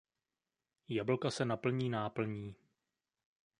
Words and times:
Jablka 0.89 1.31
se 1.31 1.45
naplní 1.45 1.89
náplní. 1.89 2.55